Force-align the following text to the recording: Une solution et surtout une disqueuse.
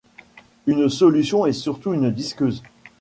Une 0.65 0.89
solution 0.89 1.45
et 1.45 1.53
surtout 1.53 1.93
une 1.93 2.09
disqueuse. 2.11 2.63